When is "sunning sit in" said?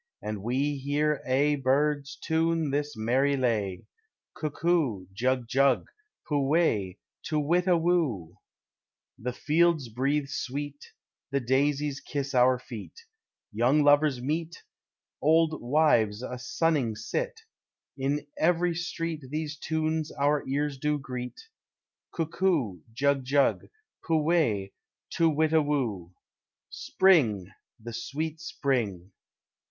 16.39-18.25